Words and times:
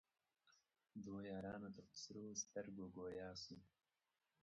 دوو 1.03 1.17
یارانو 1.31 1.69
ته 1.75 1.81
په 1.87 1.93
سرو 2.03 2.23
سترګو 2.43 2.85
ګویا 2.95 3.29
سو 3.43 3.57